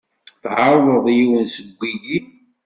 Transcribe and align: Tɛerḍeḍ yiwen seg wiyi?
Tɛerḍeḍ 0.41 1.05
yiwen 1.17 1.45
seg 1.55 1.67
wiyi? 1.79 2.19